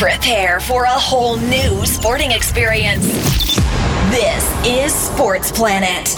Prepare 0.00 0.60
for 0.60 0.84
a 0.84 0.88
whole 0.88 1.36
new 1.36 1.84
sporting 1.84 2.30
experience. 2.30 3.04
This 4.10 4.66
is 4.66 4.94
Sports 4.94 5.52
Planet. 5.52 6.08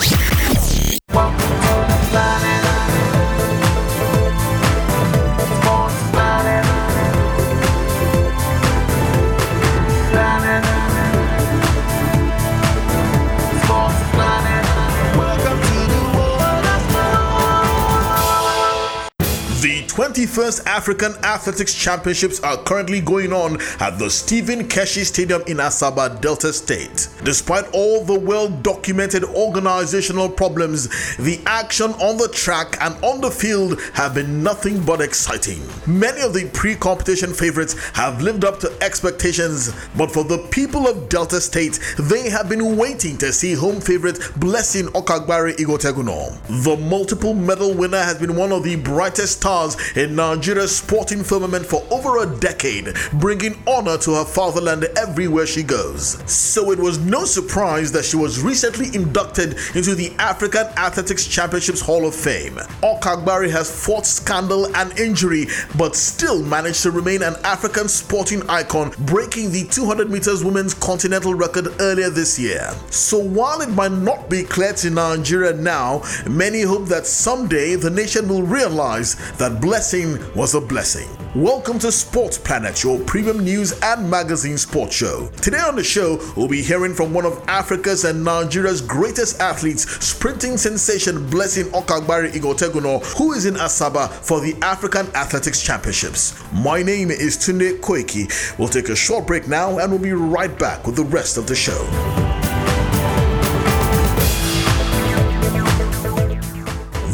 21st 20.13 20.67
African 20.67 21.11
Athletics 21.23 21.73
Championships 21.73 22.39
are 22.41 22.57
currently 22.57 23.01
going 23.01 23.33
on 23.33 23.59
at 23.79 23.97
the 23.97 24.07
Stephen 24.11 24.67
Keshi 24.67 25.03
Stadium 25.03 25.41
in 25.47 25.57
Asaba, 25.57 26.21
Delta 26.21 26.53
State. 26.53 27.07
Despite 27.23 27.65
all 27.73 28.05
the 28.05 28.19
well 28.19 28.47
documented 28.47 29.23
organizational 29.23 30.29
problems, 30.29 31.15
the 31.17 31.41
action 31.47 31.93
on 31.93 32.17
the 32.17 32.27
track 32.27 32.77
and 32.81 32.95
on 33.03 33.21
the 33.21 33.31
field 33.31 33.81
have 33.95 34.13
been 34.13 34.43
nothing 34.43 34.85
but 34.85 35.01
exciting. 35.01 35.59
Many 35.87 36.21
of 36.21 36.35
the 36.35 36.47
pre 36.53 36.75
competition 36.75 37.33
favorites 37.33 37.73
have 37.95 38.21
lived 38.21 38.45
up 38.45 38.59
to 38.59 38.71
expectations, 38.83 39.73
but 39.97 40.11
for 40.11 40.23
the 40.23 40.37
people 40.51 40.87
of 40.87 41.09
Delta 41.09 41.41
State, 41.41 41.79
they 41.97 42.29
have 42.29 42.49
been 42.49 42.77
waiting 42.77 43.17
to 43.17 43.33
see 43.33 43.53
home 43.55 43.81
favorite 43.81 44.19
Blessing 44.37 44.85
Okagbare 44.89 45.55
Ighoteguonor. 45.55 46.37
The 46.63 46.77
multiple 46.77 47.33
medal 47.33 47.73
winner 47.73 48.03
has 48.03 48.19
been 48.19 48.35
one 48.35 48.51
of 48.51 48.63
the 48.63 48.75
brightest 48.75 49.37
stars 49.37 49.75
in 50.02 50.02
Nigeria's 50.07 50.75
sporting 50.75 51.23
firmament 51.23 51.65
for 51.65 51.85
over 51.91 52.23
a 52.23 52.39
decade, 52.39 52.93
bringing 53.13 53.61
honor 53.67 53.97
to 53.99 54.15
her 54.15 54.25
fatherland 54.25 54.85
everywhere 54.97 55.45
she 55.45 55.63
goes. 55.63 56.19
So 56.31 56.71
it 56.71 56.79
was 56.79 56.99
no 56.99 57.25
surprise 57.25 57.91
that 57.91 58.05
she 58.05 58.15
was 58.17 58.41
recently 58.41 58.87
inducted 58.95 59.57
into 59.75 59.95
the 59.95 60.13
African 60.19 60.67
Athletics 60.77 61.27
Championships 61.27 61.81
Hall 61.81 62.05
of 62.07 62.15
Fame. 62.15 62.55
Okagbare 62.81 63.49
has 63.51 63.69
fought 63.85 64.05
scandal 64.05 64.75
and 64.75 64.97
injury, 64.99 65.45
but 65.77 65.95
still 65.95 66.43
managed 66.43 66.83
to 66.83 66.91
remain 66.91 67.21
an 67.21 67.35
African 67.43 67.87
sporting 67.87 68.41
icon, 68.49 68.91
breaking 68.99 69.51
the 69.51 69.65
200 69.65 70.09
meters 70.09 70.43
women's 70.43 70.73
continental 70.73 71.33
record 71.33 71.67
earlier 71.79 72.09
this 72.09 72.39
year. 72.39 72.71
So 72.89 73.17
while 73.17 73.61
it 73.61 73.69
might 73.69 73.91
not 73.91 74.29
be 74.29 74.43
clear 74.43 74.73
to 74.73 74.89
Nigeria 74.89 75.53
now, 75.53 76.01
many 76.27 76.61
hope 76.61 76.85
that 76.87 77.05
someday 77.05 77.75
the 77.75 77.89
nation 77.89 78.27
will 78.27 78.43
realize 78.43 79.15
that 79.37 79.61
blessing 79.61 79.92
was 79.93 80.55
a 80.55 80.61
blessing. 80.61 81.07
Welcome 81.35 81.77
to 81.79 81.91
Sports 81.91 82.35
Planet, 82.39 82.83
your 82.83 82.99
premium 83.01 83.43
news 83.43 83.79
and 83.83 84.09
magazine 84.09 84.57
sports 84.57 84.95
show. 84.95 85.27
Today 85.39 85.59
on 85.59 85.75
the 85.75 85.83
show, 85.83 86.19
we'll 86.35 86.47
be 86.47 86.63
hearing 86.63 86.95
from 86.95 87.13
one 87.13 87.27
of 87.27 87.43
Africa's 87.47 88.03
and 88.03 88.23
Nigeria's 88.23 88.81
greatest 88.81 89.39
athletes, 89.39 89.83
sprinting 90.03 90.57
sensation 90.57 91.29
Blessing 91.29 91.65
Okagbare 91.65 92.31
Ighoteguonor, 92.31 93.05
who 93.17 93.33
is 93.33 93.45
in 93.45 93.53
Asaba 93.53 94.09
for 94.09 94.41
the 94.41 94.55
African 94.63 95.05
Athletics 95.15 95.61
Championships. 95.61 96.33
My 96.51 96.81
name 96.81 97.11
is 97.11 97.37
Tunde 97.37 97.79
Koiki. 97.79 98.57
We'll 98.57 98.69
take 98.69 98.89
a 98.89 98.95
short 98.95 99.27
break 99.27 99.47
now 99.47 99.77
and 99.77 99.91
we'll 99.91 100.01
be 100.01 100.13
right 100.13 100.57
back 100.57 100.87
with 100.87 100.95
the 100.95 101.05
rest 101.05 101.37
of 101.37 101.45
the 101.45 101.55
show. 101.55 102.22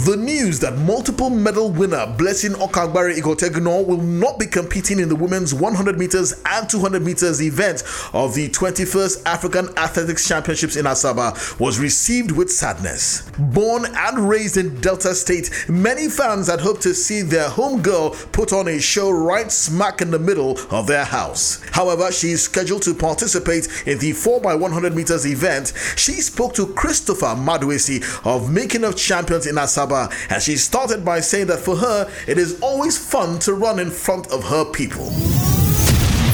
The 0.10 0.18
news 0.18 0.60
that 0.62 0.76
multiple 0.76 1.30
medal 1.30 1.70
winner 1.70 2.08
Blessing 2.18 2.54
Okagbare 2.54 3.16
Ighoteguonor 3.16 3.86
will 3.86 4.02
not 4.02 4.40
be 4.40 4.48
competing 4.48 4.98
in 5.00 5.08
the 5.08 5.16
women's 5.16 5.54
100 5.54 6.00
meters 6.00 6.34
and 6.48 6.68
200 6.68 7.04
meters 7.04 7.40
event 7.44 7.84
of 8.12 8.34
the 8.34 8.50
21st 8.50 9.24
African 9.28 9.70
Athletics 9.78 10.28
Championships 10.28 10.78
in 10.78 10.86
Asaba 10.86 11.60
was 11.60 11.78
received 11.78 12.32
with 12.32 12.50
sadness. 12.50 13.30
Born 13.38 13.86
and 13.86 14.28
raised 14.28 14.58
in 14.58 14.82
Delta 14.82 15.14
State, 15.14 15.52
many 15.70 16.10
fans 16.10 16.48
had 16.48 16.60
hoped 16.62 16.82
to 16.82 16.96
see 16.96 17.22
their 17.22 17.48
home 17.48 17.84
girl 17.84 18.10
put 18.32 18.52
on 18.52 18.68
a 18.68 18.80
show 18.80 19.12
right 19.12 19.52
smack 19.52 20.02
in 20.02 20.10
the 20.10 20.18
middle 20.18 20.58
of 20.72 20.88
their 20.88 21.06
house. 21.06 21.62
However, 21.72 22.12
she 22.12 22.32
is 22.32 22.42
scheduled 22.42 22.82
to 22.82 22.96
participate 22.96 23.68
in 23.86 24.00
the 24.00 24.14
4x100 24.14 24.96
meters 24.96 25.28
event. 25.28 25.72
She 25.98 26.14
spoke 26.14 26.56
to 26.56 26.66
Christopher 26.74 27.36
Maduesi 27.36 28.02
of 28.26 28.52
Making 28.52 28.86
of 28.86 28.96
Champions 28.98 29.46
in 29.46 29.54
Asaba 29.54 29.99
and 30.30 30.42
she 30.42 30.56
started 30.56 31.04
by 31.04 31.20
saying 31.20 31.48
that 31.48 31.60
for 31.60 31.76
her, 31.76 32.10
it 32.28 32.38
is 32.38 32.62
always 32.62 32.98
fun 32.98 33.40
to 33.40 33.54
run 33.54 33.80
in 33.80 33.90
front 33.90 34.32
of 34.32 34.44
her 34.44 34.64
people. 34.72 35.10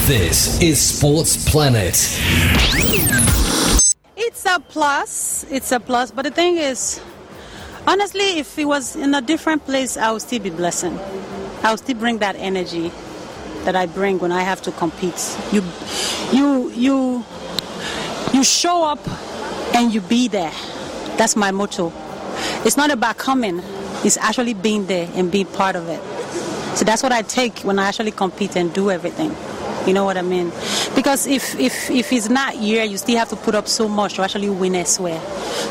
This 0.05 0.61
is 0.61 0.79
Sports 0.79 1.49
Planet. 1.49 1.95
It's 4.15 4.45
a 4.45 4.59
plus. 4.59 5.45
It's 5.49 5.71
a 5.71 5.79
plus. 5.79 6.11
But 6.11 6.23
the 6.25 6.31
thing 6.31 6.57
is, 6.57 7.01
honestly, 7.87 8.37
if 8.37 8.59
it 8.59 8.65
was 8.65 8.95
in 8.95 9.15
a 9.15 9.21
different 9.21 9.65
place, 9.65 9.97
I 9.97 10.11
would 10.11 10.21
still 10.21 10.41
be 10.41 10.51
blessing. 10.51 10.99
I 11.63 11.71
would 11.71 11.79
still 11.79 11.97
bring 11.97 12.19
that 12.19 12.35
energy 12.35 12.91
that 13.63 13.75
I 13.75 13.87
bring 13.87 14.19
when 14.19 14.31
I 14.31 14.41
have 14.43 14.61
to 14.63 14.71
compete. 14.71 15.37
You, 15.51 15.63
you, 16.31 16.69
you, 16.71 17.25
you 18.31 18.43
show 18.43 18.83
up 18.83 18.99
and 19.73 19.91
you 19.91 20.01
be 20.01 20.27
there. 20.27 20.53
That's 21.17 21.35
my 21.35 21.49
motto. 21.49 21.91
It's 22.65 22.77
not 22.77 22.89
about 22.89 23.17
coming, 23.17 23.61
it's 24.03 24.17
actually 24.17 24.55
being 24.55 24.87
there 24.87 25.07
and 25.13 25.31
being 25.31 25.45
part 25.45 25.75
of 25.75 25.87
it. 25.87 26.01
So 26.75 26.83
that's 26.83 27.03
what 27.03 27.11
I 27.11 27.21
take 27.21 27.59
when 27.59 27.77
I 27.77 27.87
actually 27.87 28.09
compete 28.09 28.55
and 28.57 28.73
do 28.73 28.89
everything. 28.89 29.35
You 29.87 29.93
know 29.93 30.03
what 30.03 30.17
I 30.17 30.23
mean? 30.23 30.51
Because 30.95 31.27
if, 31.27 31.59
if, 31.59 31.91
if 31.91 32.11
it's 32.11 32.27
not 32.27 32.55
here, 32.55 32.83
you 32.83 32.97
still 32.97 33.19
have 33.19 33.29
to 33.29 33.35
put 33.35 33.53
up 33.53 33.67
so 33.67 33.87
much 33.87 34.15
to 34.15 34.23
actually 34.23 34.49
win 34.49 34.73
elsewhere. 34.73 35.21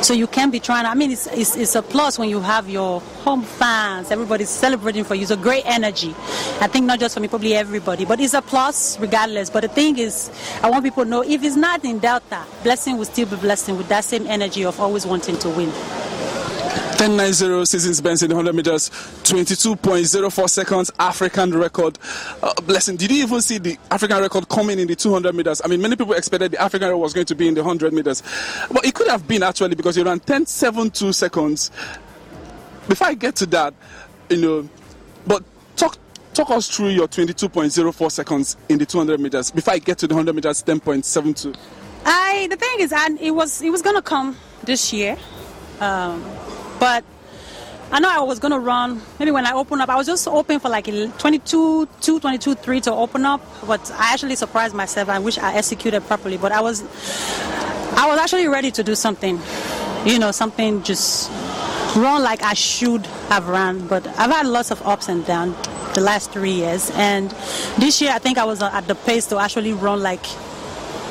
So 0.02 0.14
you 0.14 0.28
can't 0.28 0.52
be 0.52 0.60
trying. 0.60 0.86
I 0.86 0.94
mean, 0.94 1.10
it's, 1.10 1.26
it's, 1.26 1.56
it's 1.56 1.74
a 1.74 1.82
plus 1.82 2.16
when 2.16 2.28
you 2.28 2.40
have 2.40 2.70
your 2.70 3.00
home 3.00 3.42
fans, 3.42 4.12
everybody's 4.12 4.50
celebrating 4.50 5.02
for 5.02 5.16
you. 5.16 5.22
It's 5.22 5.32
a 5.32 5.36
great 5.36 5.66
energy. 5.66 6.14
I 6.60 6.68
think 6.68 6.86
not 6.86 7.00
just 7.00 7.14
for 7.14 7.20
me, 7.20 7.26
probably 7.26 7.54
everybody. 7.54 8.04
But 8.04 8.20
it's 8.20 8.34
a 8.34 8.42
plus 8.42 9.00
regardless. 9.00 9.50
But 9.50 9.62
the 9.62 9.68
thing 9.68 9.98
is, 9.98 10.30
I 10.62 10.70
want 10.70 10.84
people 10.84 11.02
to 11.02 11.10
know 11.10 11.22
if 11.24 11.42
it's 11.42 11.56
not 11.56 11.84
in 11.84 11.98
Delta, 11.98 12.44
blessing 12.62 12.98
will 12.98 13.04
still 13.06 13.26
be 13.26 13.34
blessing 13.34 13.76
with 13.76 13.88
that 13.88 14.04
same 14.04 14.28
energy 14.28 14.64
of 14.64 14.78
always 14.80 15.04
wanting 15.06 15.36
to 15.38 15.48
win. 15.48 15.72
10.90 16.94 17.66
seasons 17.66 18.00
best 18.00 18.22
in 18.22 18.28
the 18.28 18.36
100 18.36 18.54
meters, 18.54 18.88
22.04 19.24 20.48
seconds 20.48 20.92
African 20.98 21.52
record. 21.52 21.98
Uh, 22.40 22.54
blessing, 22.62 22.96
did 22.96 23.10
you 23.10 23.24
even 23.24 23.40
see 23.40 23.58
the 23.58 23.76
African 23.90 24.20
record 24.20 24.48
coming 24.48 24.78
in 24.78 24.86
the 24.86 24.94
200 24.94 25.34
meters? 25.34 25.60
I 25.64 25.68
mean, 25.68 25.82
many 25.82 25.96
people 25.96 26.14
expected 26.14 26.52
the 26.52 26.62
African 26.62 26.88
record 26.88 26.98
was 26.98 27.12
going 27.12 27.26
to 27.26 27.34
be 27.34 27.48
in 27.48 27.54
the 27.54 27.62
100 27.62 27.92
meters. 27.92 28.22
But 28.70 28.86
it 28.86 28.94
could 28.94 29.08
have 29.08 29.26
been 29.26 29.42
actually 29.42 29.74
because 29.74 29.96
you 29.96 30.04
ran 30.04 30.20
10.72 30.20 31.14
seconds. 31.14 31.72
Before 32.88 33.08
I 33.08 33.14
get 33.14 33.34
to 33.36 33.46
that, 33.46 33.74
you 34.30 34.36
know, 34.36 34.68
but 35.26 35.42
talk 35.76 35.98
talk 36.32 36.50
us 36.50 36.68
through 36.68 36.90
your 36.90 37.08
22.04 37.08 38.10
seconds 38.12 38.56
in 38.68 38.78
the 38.78 38.86
200 38.86 39.18
meters. 39.18 39.50
Before 39.50 39.74
I 39.74 39.78
get 39.78 39.98
to 39.98 40.06
the 40.06 40.14
100 40.14 40.34
meters, 40.34 40.62
10.72. 40.62 41.56
I 42.06 42.46
the 42.50 42.56
thing 42.56 42.80
is, 42.80 42.92
and 42.92 43.20
it 43.20 43.32
was 43.32 43.62
it 43.62 43.70
was 43.70 43.82
gonna 43.82 44.02
come 44.02 44.36
this 44.62 44.92
year. 44.92 45.16
Um, 45.80 46.22
but 46.84 47.02
I 47.90 47.98
know 47.98 48.10
I 48.10 48.20
was 48.20 48.38
going 48.38 48.52
to 48.52 48.58
run. 48.58 49.00
Maybe 49.18 49.30
when 49.30 49.46
I 49.46 49.52
open 49.54 49.80
up, 49.80 49.88
I 49.88 49.96
was 49.96 50.06
just 50.06 50.28
open 50.28 50.60
for 50.60 50.68
like 50.68 50.84
22, 50.84 51.88
2, 52.02 52.20
22, 52.20 52.54
3 52.56 52.80
to 52.82 52.92
open 52.92 53.24
up. 53.24 53.40
But 53.66 53.90
I 53.92 54.12
actually 54.12 54.36
surprised 54.36 54.74
myself. 54.74 55.08
I 55.08 55.18
wish 55.18 55.38
I 55.38 55.54
executed 55.54 56.02
properly. 56.02 56.36
But 56.36 56.52
I 56.52 56.60
was, 56.60 56.82
I 57.96 58.06
was 58.06 58.18
actually 58.18 58.48
ready 58.48 58.70
to 58.72 58.82
do 58.82 58.94
something. 58.94 59.40
You 60.04 60.18
know, 60.18 60.30
something 60.30 60.82
just 60.82 61.30
run 61.96 62.22
like 62.22 62.42
I 62.42 62.52
should 62.52 63.06
have 63.32 63.48
run. 63.48 63.88
But 63.88 64.06
I've 64.18 64.30
had 64.30 64.44
lots 64.44 64.70
of 64.70 64.82
ups 64.82 65.08
and 65.08 65.24
downs 65.24 65.56
the 65.94 66.02
last 66.02 66.32
three 66.32 66.52
years. 66.52 66.90
And 66.96 67.30
this 67.78 68.02
year, 68.02 68.10
I 68.12 68.18
think 68.18 68.36
I 68.36 68.44
was 68.44 68.62
at 68.62 68.86
the 68.88 68.94
pace 68.94 69.24
to 69.28 69.38
actually 69.38 69.72
run 69.72 70.02
like 70.02 70.26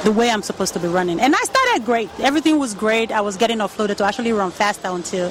the 0.03 0.11
way 0.11 0.29
I'm 0.29 0.43
supposed 0.43 0.73
to 0.73 0.79
be 0.79 0.87
running. 0.87 1.19
And 1.19 1.33
I 1.33 1.43
started 1.73 1.85
great. 1.85 2.09
Everything 2.19 2.59
was 2.59 2.75
great. 2.75 3.11
I 3.11 3.21
was 3.21 3.35
getting 3.35 3.57
offloaded 3.57 3.97
to 3.97 4.05
actually 4.05 4.31
run 4.31 4.51
faster 4.51 4.89
until 4.89 5.29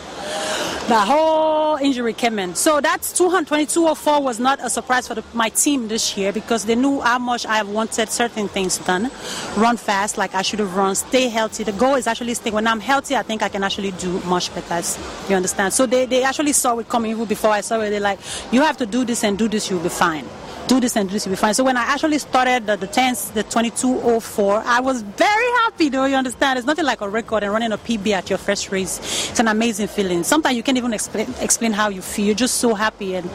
the 0.89 0.99
whole 0.99 1.77
injury 1.77 2.12
came 2.12 2.39
in. 2.41 2.56
So 2.56 2.81
that's 2.81 3.12
222.04 3.12 4.23
was 4.23 4.41
not 4.41 4.59
a 4.61 4.69
surprise 4.69 5.06
for 5.06 5.15
the, 5.15 5.23
my 5.35 5.50
team 5.50 5.87
this 5.87 6.17
year 6.17 6.33
because 6.33 6.65
they 6.65 6.75
knew 6.75 7.00
how 7.00 7.21
much 7.21 7.47
I 7.47 7.62
wanted 7.62 8.09
certain 8.09 8.49
things 8.49 8.79
done. 8.79 9.11
Run 9.56 9.77
fast 9.77 10.19
like 10.19 10.35
I 10.35 10.43
should 10.43 10.59
have 10.59 10.75
run, 10.75 10.97
stay 10.97 11.29
healthy. 11.29 11.62
The 11.62 11.73
goal 11.73 11.94
is 11.94 12.09
actually 12.09 12.35
stay. 12.35 12.50
When 12.50 12.67
I'm 12.67 12.81
healthy, 12.81 13.15
I 13.15 13.23
think 13.23 13.43
I 13.43 13.49
can 13.49 13.62
actually 13.62 13.93
do 13.93 14.19
much 14.23 14.53
better. 14.53 14.83
You 15.29 15.37
understand? 15.37 15.73
So 15.73 15.87
they, 15.87 16.06
they 16.06 16.25
actually 16.25 16.55
saw 16.55 16.77
it 16.79 16.89
coming 16.89 17.12
even 17.12 17.27
before 17.27 17.50
I 17.50 17.61
saw 17.61 17.81
it. 17.81 17.91
They're 17.91 18.00
like, 18.00 18.19
you 18.50 18.62
have 18.62 18.77
to 18.79 18.87
do 18.87 19.05
this 19.05 19.23
and 19.23 19.39
do 19.39 19.47
this, 19.47 19.71
you'll 19.71 19.83
be 19.83 19.91
fine. 19.91 20.27
Do 20.69 20.81
this 20.81 20.97
and 20.97 21.09
this, 21.11 21.26
you'll 21.26 21.32
be 21.32 21.37
fine. 21.37 21.55
So 21.55 21.64
when 21.64 21.76
I 21.76 21.82
actually 21.82 22.19
started 22.19 22.67
the, 22.67 22.76
the 22.76 22.87
10s, 22.87 23.32
the 23.35 23.43
2204, 23.43 24.62
I 24.64 24.81
was 24.81 25.03
very 25.03 25.47
happy, 25.64 25.88
though, 25.88 26.05
you 26.05 26.17
understand? 26.17 26.59
It's 26.59 26.67
nothing 26.67 26.85
like 26.85 27.00
a 27.00 27.09
record 27.09 27.43
and 27.43 27.53
running 27.53 27.73
a 27.73 27.79
PB 27.79 28.09
at 28.09 28.31
your 28.31 28.38
first 28.38 28.70
race. 28.70 28.99
It's 29.31 29.41
an 29.41 29.49
amazing 29.49 29.88
feeling. 29.88 30.23
Sometimes 30.25 30.56
you 30.56 30.62
can't 30.62 30.79
even 30.79 30.93
explain, 30.93 31.32
explain 31.41 31.73
how 31.73 31.88
you 31.88 32.03
feel. 32.03 32.26
You're 32.26 32.35
just 32.35 32.56
so 32.56 32.75
happy. 32.75 33.17
And 33.17 33.29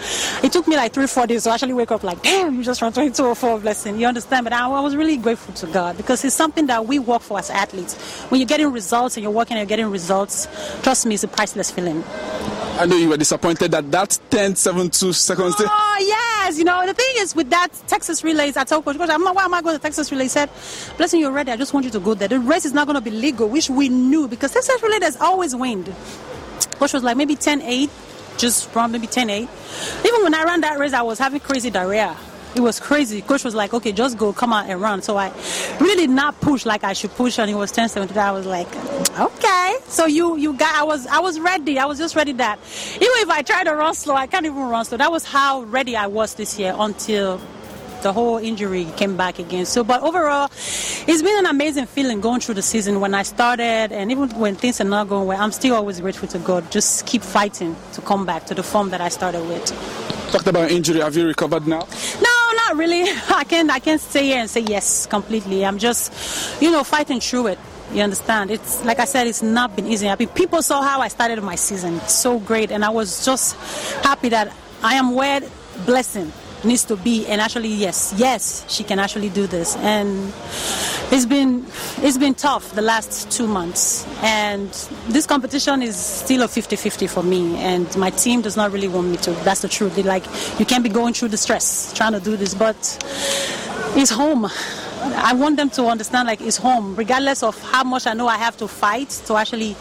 it 0.43 0.51
took 0.51 0.67
me 0.67 0.75
like 0.75 0.93
three, 0.93 1.07
four 1.07 1.27
days 1.27 1.43
to 1.43 1.51
actually 1.51 1.73
wake 1.73 1.91
up 1.91 2.03
like, 2.03 2.21
damn, 2.21 2.55
you 2.55 2.63
just 2.63 2.81
ran 2.81 2.91
2204, 2.91 3.59
blessing. 3.59 3.99
You 3.99 4.07
understand? 4.07 4.43
But 4.43 4.53
I, 4.53 4.69
I 4.69 4.81
was 4.81 4.95
really 4.95 5.17
grateful 5.17 5.53
to 5.55 5.67
God 5.67 5.97
because 5.97 6.23
it's 6.23 6.35
something 6.35 6.67
that 6.67 6.85
we 6.85 6.99
work 6.99 7.21
for 7.21 7.39
as 7.39 7.49
athletes. 7.49 7.95
When 8.29 8.39
you're 8.39 8.47
getting 8.47 8.71
results 8.71 9.17
and 9.17 9.23
you're 9.23 9.31
working 9.31 9.57
and 9.57 9.59
you're 9.59 9.77
getting 9.77 9.91
results, 9.91 10.47
trust 10.81 11.05
me, 11.05 11.15
it's 11.15 11.23
a 11.23 11.27
priceless 11.27 11.71
feeling. 11.71 12.03
I 12.79 12.85
know 12.85 12.95
you 12.95 13.09
were 13.09 13.17
disappointed 13.17 13.71
that 13.71 13.91
that 13.91 14.19
10 14.29 14.55
7 14.55 14.89
2 14.91 15.11
seconds. 15.11 15.55
Oh, 15.59 15.97
yes. 15.99 16.59
You 16.59 16.63
know, 16.63 16.85
the 16.85 16.93
thing 16.93 17.07
is 17.15 17.35
with 17.35 17.49
that 17.49 17.69
Texas 17.87 18.23
relays, 18.23 18.55
I 18.55 18.65
told 18.65 18.85
Coach, 18.85 18.97
I'm 18.99 19.23
not, 19.23 19.35
why 19.35 19.45
am 19.45 19.53
I 19.53 19.63
going 19.63 19.75
to 19.75 19.81
Texas 19.81 20.11
relay? 20.11 20.25
He 20.25 20.29
said, 20.29 20.49
Blessing, 20.95 21.19
you're 21.19 21.31
ready. 21.31 21.51
I 21.51 21.57
just 21.57 21.73
want 21.73 21.85
you 21.85 21.91
to 21.91 21.99
go 21.99 22.13
there. 22.13 22.27
The 22.27 22.39
race 22.39 22.65
is 22.65 22.73
not 22.73 22.85
going 22.85 22.95
to 22.95 23.01
be 23.01 23.09
legal, 23.09 23.49
which 23.49 23.69
we 23.69 23.89
knew 23.89 24.27
because 24.27 24.53
Texas 24.53 24.81
relay 24.83 24.99
has 25.01 25.17
always 25.17 25.55
wind. 25.55 25.93
Coach 26.73 26.93
was 26.93 27.03
like, 27.03 27.17
maybe 27.17 27.35
10 27.35 27.63
8, 27.63 27.89
just 28.37 28.73
run 28.75 28.91
maybe 28.91 29.07
10 29.07 29.29
8. 29.29 29.49
Even 30.05 30.23
when 30.23 30.35
I 30.35 30.43
ran 30.43 30.61
that 30.61 30.77
race, 30.77 30.93
I 30.93 31.01
was 31.01 31.17
having 31.17 31.39
crazy 31.39 31.71
diarrhea 31.71 32.15
it 32.57 32.61
was 32.61 32.79
crazy. 32.79 33.21
Coach 33.21 33.43
was 33.43 33.55
like, 33.55 33.73
okay, 33.73 33.91
just 33.91 34.17
go, 34.17 34.33
come 34.33 34.51
out 34.51 34.69
and 34.69 34.81
run. 34.81 35.01
So 35.01 35.17
I 35.17 35.31
really 35.79 36.07
did 36.07 36.09
not 36.09 36.39
push 36.41 36.65
like 36.65 36.83
I 36.83 36.93
should 36.93 37.11
push, 37.11 37.39
and 37.39 37.49
it 37.49 37.55
was 37.55 37.71
10 37.71 37.89
17. 37.89 38.17
I 38.17 38.31
was 38.31 38.45
like, 38.45 38.67
okay. 39.19 39.77
So 39.87 40.05
you 40.05 40.37
you 40.37 40.53
got, 40.53 40.75
I 40.75 40.83
was 40.83 41.07
I 41.07 41.19
was 41.19 41.39
ready. 41.39 41.79
I 41.79 41.85
was 41.85 41.97
just 41.97 42.15
ready 42.15 42.33
that 42.33 42.59
even 42.95 43.17
if 43.23 43.29
I 43.29 43.41
try 43.41 43.63
to 43.63 43.75
run 43.75 43.93
slow, 43.93 44.15
I 44.15 44.27
can't 44.27 44.45
even 44.45 44.57
run 44.57 44.85
slow. 44.85 44.97
That 44.97 45.11
was 45.11 45.25
how 45.25 45.61
ready 45.63 45.95
I 45.95 46.07
was 46.07 46.35
this 46.35 46.57
year 46.59 46.75
until 46.77 47.39
the 48.01 48.13
whole 48.13 48.37
injury 48.37 48.85
came 48.95 49.17
back 49.17 49.39
again. 49.39 49.65
So, 49.65 49.83
but 49.83 50.01
overall, 50.01 50.49
it's 50.51 51.21
been 51.21 51.39
an 51.39 51.45
amazing 51.45 51.87
feeling 51.87 52.21
going 52.21 52.39
through 52.39 52.55
the 52.55 52.61
season. 52.61 52.99
When 52.99 53.13
I 53.13 53.23
started, 53.23 53.91
and 53.91 54.11
even 54.11 54.29
when 54.31 54.55
things 54.55 54.79
are 54.81 54.85
not 54.85 55.09
going 55.09 55.27
well, 55.27 55.41
I'm 55.41 55.51
still 55.51 55.75
always 55.75 55.99
grateful 55.99 56.27
to 56.29 56.39
God. 56.39 56.71
Just 56.71 57.05
keep 57.05 57.21
fighting 57.21 57.75
to 57.93 58.01
come 58.01 58.25
back 58.25 58.45
to 58.45 58.55
the 58.55 58.63
form 58.63 58.89
that 58.91 59.01
I 59.01 59.09
started 59.09 59.41
with. 59.47 59.65
Talked 60.31 60.47
about 60.47 60.71
injury. 60.71 60.99
Have 60.99 61.15
you 61.15 61.25
recovered 61.25 61.67
now? 61.67 61.87
No, 62.21 62.26
really. 62.77 63.03
I 63.29 63.43
can't. 63.43 63.69
I 63.69 63.79
can't 63.79 64.01
stay 64.01 64.25
here 64.25 64.39
and 64.39 64.49
say 64.49 64.61
yes 64.61 65.05
completely. 65.05 65.65
I'm 65.65 65.77
just, 65.77 66.61
you 66.61 66.71
know, 66.71 66.83
fighting 66.83 67.19
through 67.19 67.47
it. 67.47 67.59
You 67.93 68.01
understand? 68.01 68.51
It's 68.51 68.83
like 68.83 68.99
I 68.99 69.05
said, 69.05 69.27
it's 69.27 69.41
not 69.41 69.75
been 69.75 69.87
easy. 69.87 70.09
I 70.09 70.15
mean, 70.15 70.27
people 70.29 70.61
saw 70.61 70.81
how 70.81 70.99
I 70.99 71.07
started 71.07 71.41
my 71.41 71.55
season. 71.55 71.95
It's 71.95 72.13
so 72.13 72.39
great, 72.39 72.71
and 72.71 72.83
I 72.83 72.89
was 72.89 73.25
just 73.25 73.55
happy 74.03 74.29
that 74.29 74.53
I 74.83 74.95
am 74.95 75.15
where 75.15 75.41
blessing 75.85 76.31
needs 76.67 76.83
to 76.85 76.95
be 76.97 77.25
and 77.27 77.41
actually 77.41 77.69
yes 77.69 78.13
yes 78.17 78.65
she 78.67 78.83
can 78.83 78.99
actually 78.99 79.29
do 79.29 79.47
this. 79.47 79.75
And 79.77 80.33
it's 81.11 81.25
been 81.25 81.65
it's 82.03 82.17
been 82.17 82.35
tough 82.35 82.73
the 82.75 82.81
last 82.81 83.31
two 83.31 83.47
months. 83.47 84.05
And 84.21 84.69
this 85.07 85.25
competition 85.25 85.81
is 85.81 85.95
still 85.95 86.43
a 86.43 86.47
50-50 86.47 87.09
for 87.09 87.23
me. 87.23 87.57
And 87.57 87.87
my 87.97 88.09
team 88.09 88.41
does 88.41 88.57
not 88.57 88.71
really 88.71 88.87
want 88.87 89.07
me 89.07 89.17
to. 89.17 89.31
That's 89.45 89.61
the 89.61 89.69
truth. 89.69 89.95
They 89.95 90.03
like 90.03 90.25
you 90.59 90.65
can't 90.65 90.83
be 90.83 90.89
going 90.89 91.13
through 91.13 91.29
the 91.29 91.37
stress 91.37 91.93
trying 91.93 92.13
to 92.13 92.19
do 92.19 92.37
this 92.37 92.53
but 92.53 92.77
it's 93.95 94.11
home 94.11 94.47
I 94.99 95.33
want 95.33 95.57
them 95.57 95.69
to 95.71 95.85
understand 95.85 96.27
like 96.27 96.41
it's 96.41 96.57
home, 96.57 96.95
regardless 96.95 97.43
of 97.43 97.59
how 97.61 97.83
much 97.83 98.07
I 98.07 98.13
know 98.13 98.27
I 98.27 98.37
have 98.37 98.57
to 98.57 98.67
fight 98.67 99.09
to 99.27 99.35
actually 99.35 99.75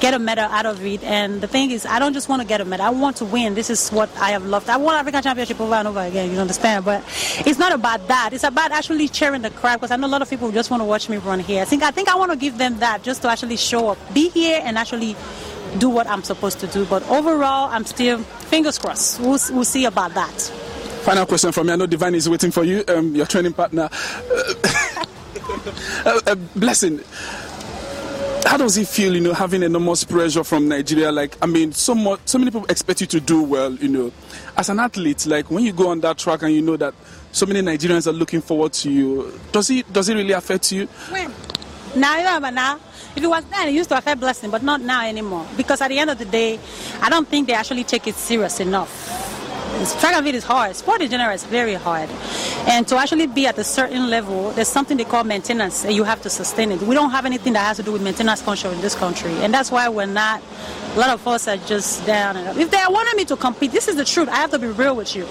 get 0.00 0.14
a 0.14 0.18
medal 0.18 0.44
out 0.44 0.66
of 0.66 0.84
it. 0.84 1.02
And 1.04 1.40
the 1.40 1.46
thing 1.46 1.70
is, 1.70 1.84
I 1.86 1.98
don't 1.98 2.12
just 2.12 2.28
want 2.28 2.42
to 2.42 2.48
get 2.48 2.60
a 2.60 2.64
medal. 2.64 2.86
I 2.86 2.90
want 2.90 3.16
to 3.16 3.24
win. 3.24 3.54
This 3.54 3.70
is 3.70 3.90
what 3.90 4.14
I 4.16 4.30
have 4.30 4.44
loved. 4.46 4.68
I 4.68 4.76
want 4.76 4.98
African 4.98 5.22
Championship 5.22 5.60
over 5.60 5.74
and 5.74 5.88
over 5.88 6.00
again. 6.00 6.30
You 6.32 6.38
understand? 6.38 6.84
But 6.84 7.02
it's 7.46 7.58
not 7.58 7.72
about 7.72 8.08
that. 8.08 8.30
It's 8.32 8.44
about 8.44 8.72
actually 8.72 9.08
cheering 9.08 9.42
the 9.42 9.50
crowd 9.50 9.76
because 9.76 9.90
I 9.90 9.96
know 9.96 10.06
a 10.06 10.08
lot 10.08 10.22
of 10.22 10.30
people 10.30 10.50
just 10.50 10.70
want 10.70 10.80
to 10.80 10.84
watch 10.84 11.08
me 11.08 11.18
run 11.18 11.40
here. 11.40 11.62
I 11.62 11.64
think 11.64 11.82
I 11.82 11.90
think 11.90 12.08
I 12.08 12.16
want 12.16 12.32
to 12.32 12.38
give 12.38 12.58
them 12.58 12.78
that 12.78 13.02
just 13.02 13.22
to 13.22 13.28
actually 13.28 13.56
show 13.56 13.88
up, 13.88 13.98
be 14.14 14.28
here, 14.30 14.60
and 14.64 14.78
actually 14.78 15.16
do 15.78 15.88
what 15.88 16.06
I'm 16.06 16.22
supposed 16.22 16.60
to 16.60 16.66
do. 16.66 16.84
But 16.86 17.08
overall, 17.08 17.68
I'm 17.70 17.84
still 17.84 18.18
fingers 18.18 18.78
crossed. 18.78 19.20
We'll, 19.20 19.38
we'll 19.50 19.64
see 19.64 19.84
about 19.84 20.14
that. 20.14 20.61
Final 21.02 21.26
question 21.26 21.50
from 21.50 21.66
me. 21.66 21.72
I 21.72 21.76
know 21.76 21.86
Divine 21.86 22.14
is 22.14 22.28
waiting 22.28 22.52
for 22.52 22.62
you, 22.62 22.84
um, 22.86 23.14
your 23.16 23.26
training 23.26 23.52
partner. 23.54 23.88
Uh, 26.04 26.20
uh, 26.26 26.34
blessing. 26.56 27.00
How 28.44 28.56
does 28.56 28.76
it 28.76 28.88
feel, 28.88 29.14
you 29.14 29.20
know, 29.20 29.32
having 29.32 29.62
enormous 29.62 30.02
pressure 30.02 30.42
from 30.42 30.66
Nigeria? 30.68 31.12
Like, 31.12 31.36
I 31.40 31.46
mean, 31.46 31.72
so 31.72 31.94
much, 31.94 32.20
so 32.24 32.38
many 32.38 32.50
people 32.50 32.66
expect 32.68 33.00
you 33.00 33.06
to 33.08 33.20
do 33.20 33.42
well, 33.42 33.72
you 33.74 33.88
know. 33.88 34.12
As 34.56 34.68
an 34.68 34.80
athlete, 34.80 35.26
like 35.26 35.50
when 35.50 35.62
you 35.64 35.72
go 35.72 35.88
on 35.90 36.00
that 36.00 36.18
track 36.18 36.42
and 36.42 36.52
you 36.52 36.62
know 36.62 36.76
that 36.78 36.94
so 37.30 37.46
many 37.46 37.60
Nigerians 37.60 38.06
are 38.08 38.12
looking 38.12 38.40
forward 38.40 38.72
to 38.74 38.90
you, 38.90 39.38
does 39.52 39.70
it 39.70 39.90
does 39.92 40.08
it 40.08 40.14
really 40.14 40.32
affect 40.32 40.72
you? 40.72 40.86
When? 41.10 41.32
Now, 41.94 42.16
you 42.16 42.24
know, 42.24 42.40
but 42.40 42.54
now, 42.54 42.80
if 43.14 43.22
it 43.22 43.26
was 43.26 43.44
then, 43.44 43.68
it 43.68 43.74
used 43.74 43.90
to 43.90 43.98
affect 43.98 44.18
blessing, 44.20 44.50
but 44.50 44.62
not 44.62 44.80
now 44.80 45.06
anymore. 45.06 45.46
Because 45.56 45.80
at 45.80 45.88
the 45.88 45.98
end 45.98 46.10
of 46.10 46.18
the 46.18 46.24
day, 46.24 46.58
I 47.00 47.08
don't 47.10 47.28
think 47.28 47.46
they 47.46 47.54
actually 47.54 47.84
take 47.84 48.06
it 48.08 48.14
serious 48.16 48.58
enough 48.60 49.01
track 49.90 50.14
and 50.14 50.24
field 50.24 50.36
is 50.36 50.44
hard. 50.44 50.76
Sport 50.76 51.00
in 51.02 51.10
general 51.10 51.34
is 51.34 51.44
very 51.44 51.74
hard. 51.74 52.08
And 52.68 52.86
to 52.88 52.96
actually 52.96 53.26
be 53.26 53.46
at 53.46 53.58
a 53.58 53.64
certain 53.64 54.08
level, 54.10 54.50
there's 54.52 54.68
something 54.68 54.96
they 54.96 55.04
call 55.04 55.24
maintenance, 55.24 55.84
and 55.84 55.94
you 55.94 56.04
have 56.04 56.22
to 56.22 56.30
sustain 56.30 56.72
it. 56.72 56.80
We 56.82 56.94
don't 56.94 57.10
have 57.10 57.26
anything 57.26 57.52
that 57.54 57.66
has 57.66 57.76
to 57.78 57.82
do 57.82 57.92
with 57.92 58.02
maintenance 58.02 58.42
culture 58.42 58.68
in 58.68 58.80
this 58.80 58.94
country. 58.94 59.32
And 59.42 59.52
that's 59.52 59.70
why 59.70 59.88
we're 59.88 60.06
not, 60.06 60.42
a 60.94 60.98
lot 60.98 61.10
of 61.10 61.26
us 61.26 61.48
are 61.48 61.56
just 61.56 62.04
down. 62.06 62.36
And 62.36 62.58
If 62.58 62.70
they 62.70 62.82
wanted 62.88 63.16
me 63.16 63.24
to 63.26 63.36
compete, 63.36 63.72
this 63.72 63.88
is 63.88 63.96
the 63.96 64.04
truth. 64.04 64.28
I 64.28 64.36
have 64.36 64.50
to 64.52 64.58
be 64.58 64.68
real 64.68 64.94
with 64.94 65.16
you. 65.16 65.26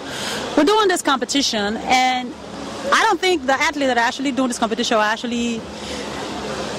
We're 0.58 0.66
doing 0.66 0.88
this 0.88 1.02
competition, 1.02 1.78
and 1.78 2.34
I 2.92 3.04
don't 3.04 3.20
think 3.20 3.46
the 3.46 3.54
athletes 3.54 3.88
that 3.88 3.98
are 3.98 4.08
actually 4.08 4.32
doing 4.32 4.50
this 4.50 4.60
competition 4.60 4.98
are 4.98 5.04
actually, 5.04 5.60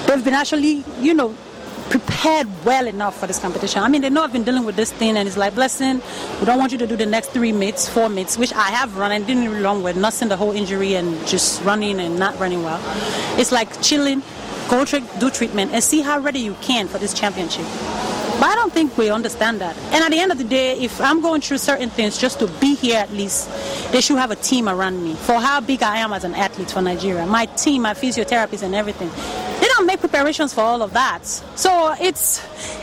they've 0.05 0.23
been 0.23 0.33
actually, 0.33 0.83
you 0.99 1.13
know, 1.13 1.35
prepared 1.93 2.47
well 2.65 2.87
enough 2.87 3.19
for 3.19 3.27
this 3.27 3.37
competition. 3.37 3.83
I 3.83 3.87
mean, 3.87 4.01
they 4.01 4.09
know 4.09 4.23
I've 4.23 4.33
been 4.33 4.43
dealing 4.43 4.65
with 4.65 4.75
this 4.75 4.91
thing, 4.91 5.15
and 5.15 5.27
it's 5.27 5.37
like, 5.37 5.53
blessing, 5.53 6.01
we 6.39 6.45
don't 6.47 6.57
want 6.57 6.71
you 6.71 6.79
to 6.79 6.87
do 6.87 6.95
the 6.95 7.05
next 7.05 7.27
three 7.27 7.51
meets, 7.51 7.87
four 7.87 8.09
meets, 8.09 8.35
which 8.35 8.51
I 8.51 8.71
have 8.71 8.97
run 8.97 9.11
and 9.11 9.27
didn't 9.27 9.47
really 9.47 9.61
run 9.61 9.83
with, 9.83 9.95
nursing 9.95 10.27
the 10.27 10.35
whole 10.35 10.53
injury 10.53 10.95
and 10.95 11.27
just 11.27 11.61
running 11.61 11.99
and 11.99 12.17
not 12.17 12.39
running 12.39 12.63
well. 12.63 12.81
It's 13.39 13.51
like 13.51 13.79
chilling, 13.83 14.23
go 14.71 14.85
tra- 14.85 15.07
do 15.19 15.29
treatment, 15.29 15.71
and 15.71 15.83
see 15.83 16.01
how 16.01 16.17
ready 16.17 16.39
you 16.39 16.55
can 16.61 16.87
for 16.87 16.97
this 16.97 17.13
championship. 17.13 17.65
But 18.39 18.49
I 18.49 18.55
don't 18.55 18.73
think 18.73 18.97
we 18.97 19.11
understand 19.11 19.61
that. 19.61 19.77
And 19.93 20.03
at 20.03 20.09
the 20.09 20.17
end 20.17 20.31
of 20.31 20.39
the 20.39 20.43
day, 20.43 20.79
if 20.79 20.99
I'm 20.99 21.21
going 21.21 21.41
through 21.41 21.59
certain 21.59 21.91
things 21.91 22.17
just 22.17 22.39
to 22.39 22.47
be 22.59 22.73
here 22.73 22.97
at 22.97 23.11
least, 23.11 23.51
they 23.91 24.01
should 24.01 24.17
have 24.17 24.31
a 24.31 24.35
team 24.35 24.67
around 24.67 25.03
me 25.03 25.13
for 25.13 25.39
how 25.39 25.61
big 25.61 25.83
I 25.83 25.97
am 25.97 26.11
as 26.11 26.23
an 26.23 26.33
athlete 26.33 26.71
for 26.71 26.81
Nigeria. 26.81 27.27
My 27.27 27.45
team, 27.45 27.83
my 27.83 27.93
physiotherapists, 27.93 28.63
and 28.63 28.73
everything 28.73 29.11
preparations 30.13 30.53
for 30.53 30.61
all 30.61 30.83
of 30.83 30.93
that. 30.93 31.25
So 31.55 31.95
it's 31.99 32.39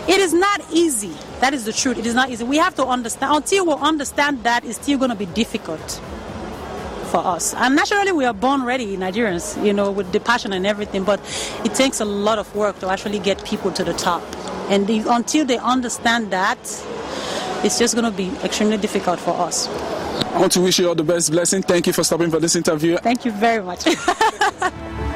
it 0.08 0.18
is 0.18 0.32
not 0.34 0.60
easy. 0.72 1.14
That 1.40 1.54
is 1.54 1.64
the 1.64 1.72
truth. 1.72 1.96
It 1.96 2.06
is 2.06 2.14
not 2.14 2.28
easy. 2.28 2.42
We 2.42 2.56
have 2.56 2.74
to 2.74 2.84
understand 2.84 3.36
until 3.36 3.66
we 3.66 3.72
understand 3.74 4.42
that 4.42 4.64
it's 4.64 4.80
still 4.82 4.98
going 4.98 5.10
to 5.10 5.16
be 5.16 5.26
difficult 5.26 5.88
for 7.12 7.24
us. 7.24 7.54
And 7.54 7.76
naturally, 7.76 8.10
we 8.10 8.24
are 8.24 8.34
born 8.34 8.64
ready, 8.64 8.96
Nigerians, 8.96 9.64
you 9.64 9.72
know, 9.72 9.92
with 9.92 10.10
the 10.10 10.18
passion 10.18 10.52
and 10.52 10.66
everything. 10.66 11.04
But 11.04 11.20
it 11.64 11.74
takes 11.74 12.00
a 12.00 12.04
lot 12.04 12.38
of 12.40 12.52
work 12.56 12.80
to 12.80 12.88
actually 12.88 13.20
get 13.20 13.44
people 13.44 13.70
to 13.72 13.84
the 13.84 13.94
top. 13.94 14.22
And 14.68 14.86
the, 14.88 15.04
until 15.08 15.44
they 15.46 15.58
understand 15.58 16.32
that, 16.32 16.58
it's 17.64 17.78
just 17.78 17.94
going 17.94 18.10
to 18.10 18.16
be 18.16 18.28
extremely 18.44 18.76
difficult 18.76 19.20
for 19.20 19.34
us. 19.38 19.68
I 19.68 20.38
want 20.40 20.52
to 20.52 20.60
wish 20.60 20.78
you 20.80 20.88
all 20.88 20.94
the 20.96 21.04
best 21.04 21.30
blessing. 21.30 21.62
Thank 21.62 21.86
you 21.86 21.92
for 21.92 22.02
stopping 22.04 22.30
for 22.30 22.40
this 22.40 22.56
interview. 22.56 22.96
Thank 22.98 23.24
you 23.24 23.32
very 23.32 23.62
much. 23.62 23.84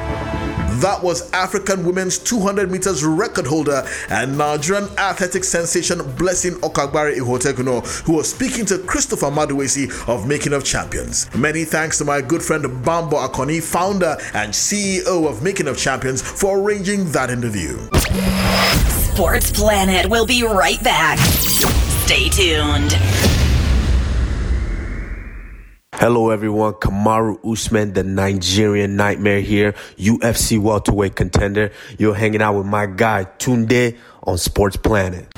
That 0.81 1.01
was 1.01 1.31
African 1.31 1.85
women's 1.85 2.17
200 2.17 2.69
meters 2.69 3.03
record 3.03 3.47
holder 3.47 3.87
and 4.09 4.37
Nigerian 4.37 4.89
athletic 4.97 5.43
sensation 5.45 5.99
Blessing 6.17 6.53
Okagbare 6.55 7.15
Ighoteguonor, 7.15 8.03
who 8.05 8.13
was 8.13 8.29
speaking 8.29 8.65
to 8.65 8.79
Christopher 8.79 9.27
Maduesi 9.27 9.89
of 10.09 10.27
Making 10.27 10.51
of 10.53 10.65
Champions. 10.65 11.33
Many 11.33 11.63
thanks 11.63 11.97
to 11.99 12.05
my 12.05 12.19
good 12.21 12.41
friend 12.41 12.63
Bambo 12.83 13.15
Akani, 13.17 13.63
founder 13.63 14.17
and 14.33 14.51
CEO 14.51 15.29
of 15.29 15.41
Making 15.41 15.67
of 15.67 15.77
Champions, 15.77 16.21
for 16.21 16.59
arranging 16.59 17.09
that 17.11 17.29
interview. 17.29 17.77
Sports 19.13 19.51
Planet 19.51 20.09
will 20.09 20.25
be 20.25 20.43
right 20.43 20.83
back. 20.83 21.17
Stay 21.19 22.27
tuned. 22.27 22.91
Hello 25.97 26.29
everyone, 26.29 26.73
Kamaru 26.73 27.39
Usman, 27.49 27.93
the 27.93 28.03
Nigerian 28.03 28.97
Nightmare 28.97 29.39
here, 29.39 29.71
UFC 29.97 30.59
welterweight 30.59 31.15
contender. 31.15 31.71
You're 31.97 32.13
hanging 32.13 32.41
out 32.41 32.57
with 32.57 32.65
my 32.65 32.85
guy 32.85 33.25
Tunde 33.39 33.97
on 34.23 34.37
Sports 34.37 34.75
Planet. 34.75 35.34